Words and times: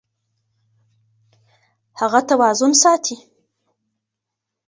هغه 1.99 2.21
توازن 2.29 2.71
ساتي. 2.83 3.15